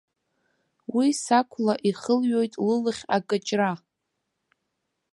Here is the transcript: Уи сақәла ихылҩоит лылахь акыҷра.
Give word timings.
Уи 0.95 1.07
сақәла 1.23 1.73
ихылҩоит 1.89 2.53
лылахь 2.65 3.03
акыҷра. 3.15 3.71